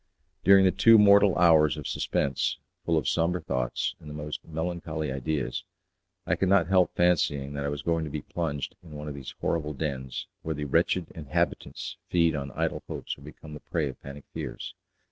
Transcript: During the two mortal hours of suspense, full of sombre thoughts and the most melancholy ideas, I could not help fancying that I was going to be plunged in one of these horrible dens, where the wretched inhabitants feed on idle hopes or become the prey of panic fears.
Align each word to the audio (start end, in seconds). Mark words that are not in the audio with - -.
During 0.43 0.65
the 0.65 0.71
two 0.71 0.97
mortal 0.97 1.37
hours 1.37 1.77
of 1.77 1.85
suspense, 1.87 2.57
full 2.83 2.97
of 2.97 3.07
sombre 3.07 3.39
thoughts 3.39 3.93
and 3.99 4.09
the 4.09 4.15
most 4.15 4.43
melancholy 4.43 5.11
ideas, 5.11 5.63
I 6.25 6.33
could 6.35 6.49
not 6.49 6.65
help 6.65 6.95
fancying 6.95 7.53
that 7.53 7.65
I 7.65 7.69
was 7.69 7.83
going 7.83 8.03
to 8.05 8.09
be 8.09 8.23
plunged 8.23 8.75
in 8.81 8.93
one 8.93 9.07
of 9.07 9.13
these 9.13 9.35
horrible 9.41 9.73
dens, 9.75 10.25
where 10.41 10.55
the 10.55 10.65
wretched 10.65 11.11
inhabitants 11.13 11.97
feed 12.09 12.35
on 12.35 12.49
idle 12.53 12.81
hopes 12.87 13.15
or 13.15 13.21
become 13.21 13.53
the 13.53 13.59
prey 13.59 13.89
of 13.89 14.01
panic 14.01 14.23
fears. 14.33 14.73